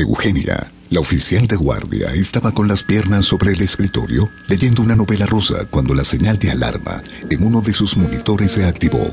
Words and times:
Eugenia, 0.00 0.72
la 0.88 1.00
oficial 1.00 1.46
de 1.46 1.56
guardia, 1.56 2.12
estaba 2.14 2.52
con 2.52 2.68
las 2.68 2.82
piernas 2.82 3.26
sobre 3.26 3.52
el 3.52 3.60
escritorio 3.60 4.30
leyendo 4.48 4.82
una 4.82 4.96
novela 4.96 5.26
rosa 5.26 5.66
cuando 5.70 5.94
la 5.94 6.04
señal 6.04 6.38
de 6.38 6.50
alarma 6.50 7.02
en 7.28 7.44
uno 7.44 7.60
de 7.60 7.74
sus 7.74 7.96
monitores 7.96 8.52
se 8.52 8.64
activó. 8.64 9.12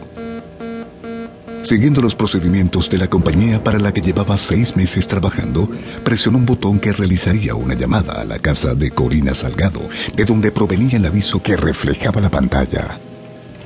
Siguiendo 1.61 2.01
los 2.01 2.15
procedimientos 2.15 2.89
de 2.89 2.97
la 2.97 3.09
compañía 3.09 3.63
para 3.63 3.79
la 3.79 3.93
que 3.93 4.01
llevaba 4.01 4.37
seis 4.37 4.77
meses 4.77 5.07
trabajando, 5.07 5.69
presionó 6.03 6.37
un 6.37 6.45
botón 6.45 6.79
que 6.79 6.93
realizaría 6.93 7.55
una 7.55 7.73
llamada 7.73 8.21
a 8.21 8.25
la 8.25 8.39
casa 8.39 8.73
de 8.73 8.91
Corina 8.91 9.33
Salgado, 9.33 9.81
de 10.15 10.23
donde 10.23 10.51
provenía 10.51 10.97
el 10.97 11.05
aviso 11.05 11.43
que 11.43 11.57
reflejaba 11.57 12.21
la 12.21 12.29
pantalla. 12.29 12.99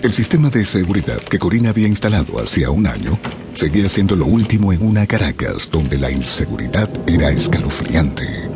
El 0.01 0.13
sistema 0.13 0.49
de 0.49 0.65
seguridad 0.65 1.19
que 1.19 1.37
Corina 1.37 1.69
había 1.69 1.87
instalado 1.87 2.39
hacía 2.39 2.71
un 2.71 2.87
año 2.87 3.19
seguía 3.53 3.87
siendo 3.87 4.15
lo 4.15 4.25
último 4.25 4.73
en 4.73 4.81
una 4.81 5.05
Caracas 5.05 5.69
donde 5.71 5.99
la 5.99 6.09
inseguridad 6.09 6.89
era 7.07 7.29
escalofriante. 7.29 8.49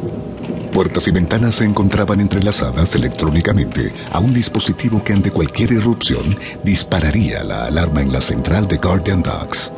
Puertas 0.73 1.07
y 1.07 1.11
ventanas 1.11 1.55
se 1.55 1.65
encontraban 1.65 2.19
entrelazadas 2.19 2.95
electrónicamente 2.95 3.93
a 4.11 4.19
un 4.19 4.33
dispositivo 4.33 5.03
que 5.03 5.13
ante 5.13 5.29
cualquier 5.29 5.73
irrupción 5.73 6.35
dispararía 6.63 7.43
la 7.43 7.65
alarma 7.65 8.01
en 8.01 8.11
la 8.11 8.21
central 8.21 8.67
de 8.67 8.77
Guardian 8.77 9.21
Dogs. 9.21 9.71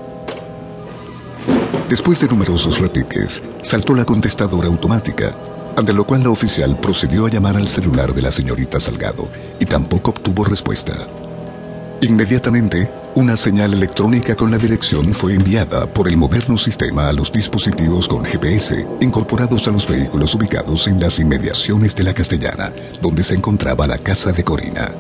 Después 1.90 2.22
de 2.22 2.28
numerosos 2.28 2.80
repiques, 2.80 3.44
saltó 3.62 3.94
la 3.94 4.06
contestadora 4.06 4.68
automática, 4.68 5.36
ante 5.76 5.92
lo 5.92 6.08
cual 6.08 6.24
la 6.24 6.30
oficial 6.30 6.80
procedió 6.80 7.26
a 7.26 7.30
llamar 7.30 7.58
al 7.58 7.68
celular 7.68 8.14
de 8.14 8.22
la 8.22 8.32
señorita 8.32 8.80
Salgado 8.80 9.28
y 9.60 9.66
tampoco 9.66 10.12
obtuvo 10.12 10.46
respuesta. 10.46 10.96
Inmediatamente, 12.02 12.92
una 13.16 13.36
señal 13.36 13.74
electrónica 13.74 14.36
con 14.36 14.52
la 14.52 14.60
dirección 14.60 15.16
fue 15.16 15.34
enviada 15.34 15.92
por 15.92 16.08
el 16.08 16.16
moderno 16.16 16.56
sistema 16.56 17.10
a 17.10 17.14
los 17.14 17.32
dispositivos 17.32 18.08
con 18.08 18.24
GPS 18.24 18.86
incorporados 19.02 19.68
a 19.68 19.72
los 19.72 19.88
vehículos 19.88 20.36
ubicados 20.36 20.88
en 20.88 21.00
las 21.00 21.18
inmediaciones 21.18 21.96
de 21.96 22.04
la 22.04 22.14
Castellana, 22.14 22.72
donde 23.02 23.24
se 23.24 23.34
encontraba 23.34 23.88
la 23.88 23.98
casa 23.98 24.32
de 24.32 24.44
Corina. 24.44 24.92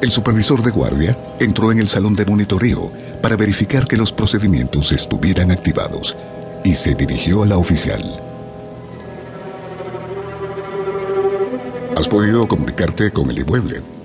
El 0.00 0.10
supervisor 0.12 0.62
de 0.62 0.70
guardia 0.70 1.18
entró 1.40 1.72
en 1.72 1.80
el 1.80 1.88
salón 1.88 2.14
de 2.14 2.24
monitoreo 2.24 2.92
para 3.20 3.34
verificar 3.34 3.88
que 3.88 3.96
los 3.96 4.12
procedimientos 4.12 4.92
estuvieran 4.92 5.50
activados 5.50 6.16
y 6.62 6.76
se 6.76 6.94
dirigió 6.94 7.42
a 7.42 7.46
la 7.46 7.58
oficial. 7.58 8.02
¿Has 11.96 12.06
podido 12.06 12.46
comunicarte 12.46 13.10
con 13.10 13.28
el 13.30 13.40
inmueble? 13.40 13.99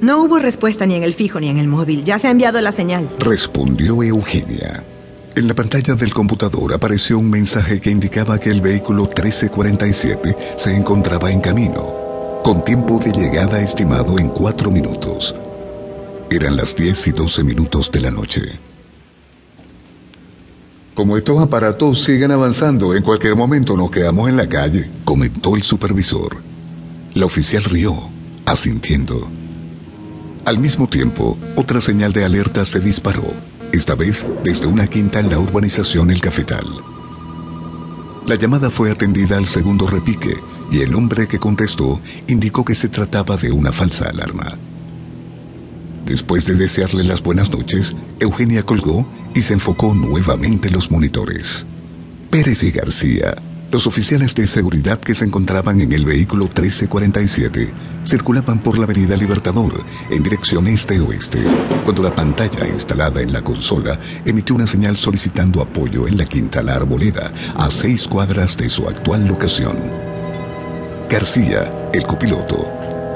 No 0.00 0.22
hubo 0.22 0.38
respuesta 0.38 0.86
ni 0.86 0.94
en 0.94 1.02
el 1.02 1.14
fijo 1.14 1.40
ni 1.40 1.48
en 1.48 1.58
el 1.58 1.68
móvil. 1.68 2.04
Ya 2.04 2.18
se 2.18 2.28
ha 2.28 2.30
enviado 2.30 2.60
la 2.60 2.72
señal. 2.72 3.10
Respondió 3.18 4.02
Eugenia. 4.02 4.84
En 5.34 5.48
la 5.48 5.54
pantalla 5.54 5.94
del 5.94 6.14
computador 6.14 6.72
apareció 6.72 7.18
un 7.18 7.28
mensaje 7.28 7.80
que 7.80 7.90
indicaba 7.90 8.38
que 8.38 8.50
el 8.50 8.62
vehículo 8.62 9.02
1347 9.04 10.36
se 10.56 10.74
encontraba 10.74 11.30
en 11.30 11.40
camino, 11.40 12.40
con 12.42 12.64
tiempo 12.64 12.98
de 12.98 13.12
llegada 13.12 13.60
estimado 13.60 14.18
en 14.18 14.30
cuatro 14.30 14.70
minutos. 14.70 15.34
Eran 16.30 16.56
las 16.56 16.74
10 16.74 17.08
y 17.08 17.12
12 17.12 17.44
minutos 17.44 17.92
de 17.92 18.00
la 18.00 18.10
noche. 18.10 18.42
Como 20.94 21.18
estos 21.18 21.38
aparatos 21.42 22.02
siguen 22.02 22.30
avanzando, 22.30 22.94
en 22.94 23.02
cualquier 23.02 23.36
momento 23.36 23.76
nos 23.76 23.90
quedamos 23.90 24.30
en 24.30 24.38
la 24.38 24.48
calle, 24.48 24.90
comentó 25.04 25.54
el 25.54 25.62
supervisor. 25.62 26.38
La 27.12 27.26
oficial 27.26 27.64
rió, 27.64 28.08
asintiendo. 28.46 29.28
Al 30.46 30.60
mismo 30.60 30.88
tiempo, 30.88 31.36
otra 31.56 31.80
señal 31.80 32.12
de 32.12 32.24
alerta 32.24 32.64
se 32.64 32.78
disparó, 32.78 33.34
esta 33.72 33.96
vez 33.96 34.24
desde 34.44 34.68
una 34.68 34.86
quinta 34.86 35.18
en 35.18 35.28
la 35.28 35.40
urbanización 35.40 36.08
El 36.12 36.20
Cafetal. 36.20 36.64
La 38.26 38.36
llamada 38.36 38.70
fue 38.70 38.92
atendida 38.92 39.38
al 39.38 39.46
segundo 39.46 39.88
repique 39.88 40.36
y 40.70 40.82
el 40.82 40.94
hombre 40.94 41.26
que 41.26 41.40
contestó 41.40 42.00
indicó 42.28 42.64
que 42.64 42.76
se 42.76 42.88
trataba 42.88 43.36
de 43.36 43.50
una 43.50 43.72
falsa 43.72 44.08
alarma. 44.08 44.56
Después 46.04 46.46
de 46.46 46.54
desearle 46.54 47.02
las 47.02 47.24
buenas 47.24 47.50
noches, 47.50 47.96
Eugenia 48.20 48.62
colgó 48.62 49.04
y 49.34 49.42
se 49.42 49.52
enfocó 49.52 49.94
nuevamente 49.94 50.68
en 50.68 50.74
los 50.74 50.92
monitores. 50.92 51.66
Pérez 52.30 52.62
y 52.62 52.70
García 52.70 53.34
los 53.70 53.86
oficiales 53.86 54.34
de 54.34 54.46
seguridad 54.46 54.98
que 55.00 55.14
se 55.14 55.24
encontraban 55.24 55.80
en 55.80 55.92
el 55.92 56.04
vehículo 56.04 56.44
1347 56.44 57.72
circulaban 58.04 58.60
por 58.60 58.78
la 58.78 58.84
avenida 58.84 59.16
Libertador 59.16 59.84
en 60.10 60.22
dirección 60.22 60.68
este-oeste, 60.68 61.42
cuando 61.84 62.02
la 62.02 62.14
pantalla 62.14 62.66
instalada 62.68 63.20
en 63.20 63.32
la 63.32 63.42
consola 63.42 63.98
emitió 64.24 64.54
una 64.54 64.66
señal 64.66 64.96
solicitando 64.96 65.60
apoyo 65.60 66.06
en 66.06 66.16
la 66.16 66.26
Quinta 66.26 66.62
La 66.62 66.74
Arboleda, 66.74 67.32
a 67.56 67.70
seis 67.70 68.06
cuadras 68.06 68.56
de 68.56 68.70
su 68.70 68.88
actual 68.88 69.26
locación. 69.26 69.76
García, 71.10 71.90
el 71.92 72.04
copiloto, 72.04 72.68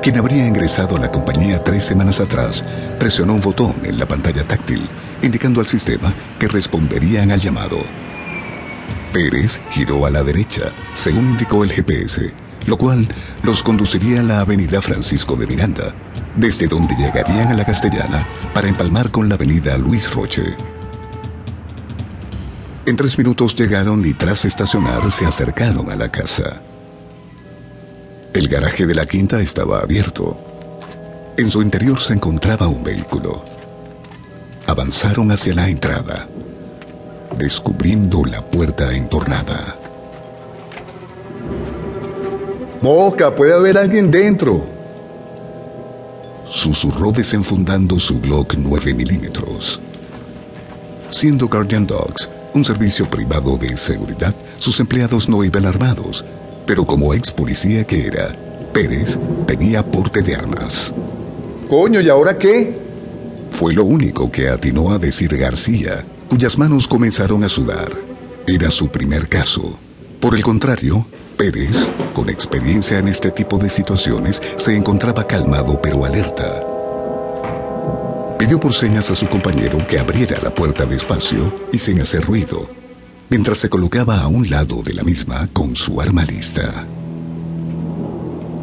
quien 0.03 0.19
habría 0.19 0.47
ingresado 0.47 0.97
a 0.97 1.01
la 1.01 1.11
compañía 1.11 1.63
tres 1.63 1.85
semanas 1.85 2.19
atrás, 2.19 2.65
presionó 2.99 3.35
un 3.35 3.41
botón 3.41 3.75
en 3.85 3.99
la 3.99 4.07
pantalla 4.07 4.45
táctil, 4.45 4.83
indicando 5.23 5.61
al 5.61 5.67
sistema 5.67 6.13
que 6.39 6.49
responderían 6.49 7.31
al 7.31 7.41
llamado. 7.41 7.79
Pérez 9.13 9.61
giró 9.71 10.07
a 10.07 10.11
la 10.11 10.23
derecha, 10.23 10.73
según 10.95 11.31
indicó 11.31 11.65
el 11.65 11.73
GPS, 11.73 12.33
lo 12.67 12.77
cual 12.77 13.09
los 13.43 13.63
conduciría 13.63 14.21
a 14.21 14.23
la 14.23 14.41
avenida 14.41 14.81
Francisco 14.81 15.37
de 15.37 15.47
Miranda, 15.47 15.95
desde 16.37 16.69
donde 16.69 16.95
llegarían 16.95 17.49
a 17.49 17.55
la 17.55 17.65
Castellana 17.65 18.27
para 18.55 18.69
empalmar 18.69 19.11
con 19.11 19.29
la 19.29 19.35
avenida 19.35 19.77
Luis 19.79 20.13
Roche. 20.13 20.43
En 22.87 22.97
tres 22.97 23.19
minutos 23.19 23.55
llegaron 23.55 24.05
y 24.05 24.15
tras 24.15 24.45
estacionar 24.45 25.11
se 25.11 25.27
acercaron 25.27 25.91
a 25.91 25.97
la 25.97 26.11
casa. 26.11 26.63
El 28.33 28.49
garaje 28.49 28.87
de 28.87 28.95
la 28.95 29.07
quinta 29.07 29.41
estaba 29.41 29.81
abierto. 29.81 30.39
En 31.37 31.51
su 31.51 31.63
interior 31.63 32.01
se 32.01 32.15
encontraba 32.15 32.69
un 32.69 32.85
vehículo. 32.85 33.45
Avanzaron 34.67 35.33
hacia 35.33 35.55
la 35.55 35.69
entrada 35.69 36.29
descubriendo 37.37 38.25
la 38.25 38.41
puerta 38.43 38.95
entornada. 38.95 39.77
Mosca, 42.83 43.35
puede 43.35 43.55
haber 43.55 43.77
alguien 43.79 44.11
dentro. 44.11 44.65
Susurró 46.49 47.13
desenfundando 47.13 47.99
su 47.99 48.21
Glock 48.21 48.55
9 48.57 48.95
milímetros. 48.95 49.81
Siendo 51.11 51.49
Guardian 51.49 51.87
Dogs 51.87 52.31
un 52.55 52.65
servicio 52.65 53.09
privado 53.09 53.57
de 53.57 53.77
seguridad, 53.77 54.35
sus 54.59 54.81
empleados 54.81 55.29
no 55.29 55.45
iban 55.45 55.67
armados, 55.67 56.25
pero 56.67 56.85
como 56.85 57.15
ex 57.15 57.31
policía 57.31 57.85
que 57.85 58.07
era, 58.07 58.33
Pérez 58.73 59.19
tenía 59.47 59.85
porte 59.85 60.23
de 60.23 60.35
armas. 60.35 60.93
Coño, 61.69 62.01
¿y 62.01 62.09
ahora 62.09 62.37
qué? 62.39 62.77
Fue 63.51 63.73
lo 63.73 63.85
único 63.85 64.31
que 64.31 64.49
atinó 64.49 64.91
a 64.91 64.99
decir 64.99 65.37
García 65.37 66.05
cuyas 66.31 66.57
manos 66.57 66.87
comenzaron 66.87 67.43
a 67.43 67.49
sudar. 67.49 67.93
Era 68.47 68.71
su 68.71 68.89
primer 68.89 69.29
caso. 69.29 69.77
Por 70.21 70.37
el 70.37 70.45
contrario, 70.45 71.05
Pérez, 71.37 71.91
con 72.15 72.31
experiencia 72.31 72.99
en 72.99 73.09
este 73.09 73.33
tipo 73.33 73.59
de 73.59 73.69
situaciones, 73.69 74.41
se 74.55 74.77
encontraba 74.77 75.25
calmado 75.25 75.81
pero 75.83 76.05
alerta. 76.05 76.63
Pidió 78.39 78.61
por 78.61 78.73
señas 78.73 79.11
a 79.11 79.17
su 79.17 79.29
compañero 79.29 79.85
que 79.89 79.99
abriera 79.99 80.39
la 80.41 80.55
puerta 80.55 80.87
despacio 80.87 81.53
y 81.73 81.81
sin 81.81 82.01
hacer 82.01 82.25
ruido, 82.25 82.71
mientras 83.29 83.59
se 83.59 83.69
colocaba 83.69 84.21
a 84.21 84.29
un 84.29 84.49
lado 84.49 84.83
de 84.83 84.95
la 84.95 85.03
misma 85.03 85.49
con 85.53 85.75
su 85.75 86.01
arma 86.01 86.25
lista. 86.25 86.87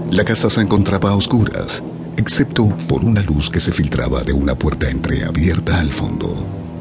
La 0.09 0.23
casa 0.23 0.49
se 0.49 0.61
encontraba 0.61 1.09
a 1.09 1.15
oscuras, 1.15 1.83
excepto 2.15 2.69
por 2.87 3.03
una 3.03 3.21
luz 3.21 3.49
que 3.49 3.59
se 3.59 3.73
filtraba 3.73 4.23
de 4.23 4.31
una 4.31 4.55
puerta 4.55 4.89
entreabierta 4.89 5.81
al 5.81 5.91
fondo. 5.91 6.33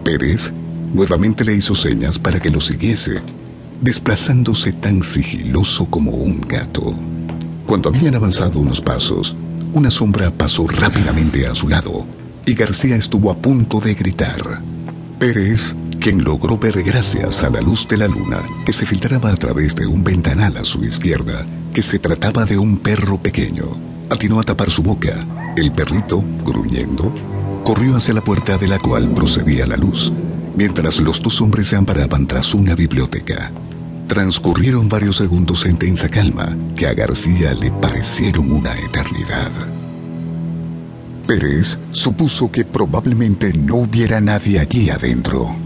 Pérez 0.05 0.53
Nuevamente 0.97 1.45
le 1.45 1.55
hizo 1.55 1.75
señas 1.75 2.19
para 2.19 2.41
que 2.41 2.49
lo 2.49 2.59
siguiese, 2.59 3.21
desplazándose 3.83 4.73
tan 4.73 5.05
sigiloso 5.05 5.85
como 5.91 6.13
un 6.13 6.41
gato. 6.41 6.95
Cuando 7.67 7.91
habían 7.91 8.15
avanzado 8.15 8.59
unos 8.59 8.81
pasos, 8.81 9.37
una 9.75 9.91
sombra 9.91 10.31
pasó 10.31 10.67
rápidamente 10.67 11.47
a 11.47 11.55
su 11.55 11.69
lado 11.69 12.07
y 12.47 12.55
García 12.55 12.97
estuvo 12.97 13.31
a 13.31 13.37
punto 13.37 13.79
de 13.79 13.93
gritar. 13.93 14.63
Pérez, 15.19 15.77
quien 16.01 16.25
logró 16.25 16.57
ver 16.57 16.83
gracias 16.83 17.43
a 17.43 17.51
la 17.51 17.61
luz 17.61 17.87
de 17.87 17.99
la 17.99 18.09
luna 18.09 18.41
que 18.65 18.73
se 18.73 18.87
filtraba 18.87 19.31
a 19.31 19.35
través 19.35 19.77
de 19.77 19.87
un 19.87 20.03
ventanal 20.03 20.57
a 20.57 20.65
su 20.65 20.83
izquierda, 20.83 21.45
que 21.75 21.83
se 21.83 21.99
trataba 21.99 22.47
de 22.47 22.57
un 22.57 22.79
perro 22.79 23.19
pequeño, 23.19 23.67
atinó 24.09 24.41
a 24.41 24.45
tapar 24.45 24.71
su 24.71 24.83
boca. 24.83 25.27
El 25.59 25.73
perrito, 25.73 26.25
gruñendo, 26.43 27.13
corrió 27.65 27.97
hacia 27.97 28.15
la 28.15 28.25
puerta 28.25 28.57
de 28.57 28.69
la 28.69 28.79
cual 28.79 29.11
procedía 29.11 29.67
la 29.67 29.77
luz 29.77 30.11
mientras 30.57 30.99
los 30.99 31.23
dos 31.23 31.41
hombres 31.41 31.69
se 31.69 31.77
amparaban 31.77 32.27
tras 32.27 32.55
una 32.55 32.75
biblioteca. 32.75 33.53
Transcurrieron 34.09 34.89
varios 34.89 35.17
segundos 35.17 35.67
en 35.67 35.79
tensa 35.79 36.09
calma 36.09 36.57
que 36.77 36.87
a 36.87 36.95
García 36.95 37.55
le 37.55 37.71
parecieron 37.71 38.51
una 38.51 38.77
eternidad. 38.79 39.51
Pérez 41.27 41.79
supuso 41.91 42.51
que 42.51 42.65
probablemente 42.65 43.53
no 43.53 43.77
hubiera 43.77 44.21
nadie 44.21 44.61
allí 44.61 44.91
adentro. 44.91 45.66